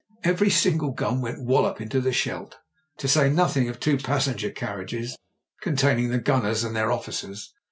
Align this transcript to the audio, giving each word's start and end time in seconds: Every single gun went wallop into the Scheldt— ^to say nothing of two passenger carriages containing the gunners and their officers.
Every 0.23 0.49
single 0.49 0.93
gun 0.93 1.21
went 1.21 1.43
wallop 1.45 1.79
into 1.79 2.01
the 2.01 2.11
Scheldt— 2.11 2.57
^to 2.99 3.07
say 3.07 3.29
nothing 3.29 3.69
of 3.69 3.79
two 3.79 3.97
passenger 3.99 4.49
carriages 4.49 5.15
containing 5.61 6.09
the 6.09 6.17
gunners 6.17 6.63
and 6.63 6.75
their 6.75 6.91
officers. 6.91 7.53